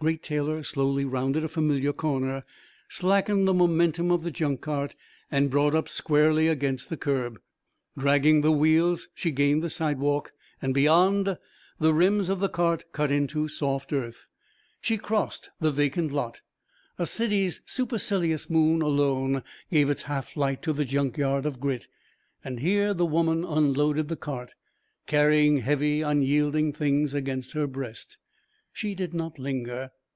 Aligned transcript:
Great 0.00 0.22
Taylor 0.22 0.62
slowly 0.62 1.04
rounded 1.04 1.42
a 1.42 1.48
familiar 1.48 1.92
corner, 1.92 2.44
slackened 2.88 3.48
the 3.48 3.52
momentum 3.52 4.12
of 4.12 4.22
the 4.22 4.30
junk 4.30 4.60
cart, 4.60 4.94
and 5.28 5.50
brought 5.50 5.74
up 5.74 5.88
squarely 5.88 6.46
against 6.46 6.88
the 6.88 6.96
curb. 6.96 7.40
Dragging 7.98 8.42
the 8.42 8.52
wheels, 8.52 9.08
she 9.12 9.32
gained 9.32 9.60
the 9.60 9.68
sidewalk 9.68 10.30
and, 10.62 10.72
beyond, 10.72 11.36
the 11.80 11.92
rims 11.92 12.28
of 12.28 12.38
the 12.38 12.48
cart 12.48 12.84
cut 12.92 13.10
into 13.10 13.48
soft 13.48 13.92
earth. 13.92 14.28
She 14.80 14.98
crossed 14.98 15.50
the 15.58 15.72
vacant 15.72 16.12
lot. 16.12 16.42
A 16.96 17.04
city's 17.04 17.60
supercilious 17.66 18.48
moon 18.48 18.82
alone 18.82 19.42
gave 19.68 19.90
its 19.90 20.02
half 20.02 20.36
light 20.36 20.62
to 20.62 20.72
the 20.72 20.84
junkyard 20.84 21.44
of 21.44 21.58
Grit 21.58 21.88
and 22.44 22.60
here 22.60 22.94
the 22.94 23.04
woman 23.04 23.42
unloaded 23.44 24.06
the 24.06 24.14
cart, 24.16 24.54
carrying 25.08 25.56
heavy 25.56 26.02
unyielding 26.02 26.72
things 26.72 27.14
against 27.14 27.50
her 27.54 27.66
breast. 27.66 28.16
She 28.70 28.94
did 28.94 29.12
not 29.12 29.40
linger. 29.40 29.90